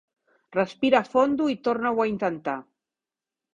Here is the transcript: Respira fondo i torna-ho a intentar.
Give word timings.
Respira 0.55 1.01
fondo 1.09 1.51
i 1.55 1.59
torna-ho 1.69 2.03
a 2.07 2.11
intentar. 2.15 2.59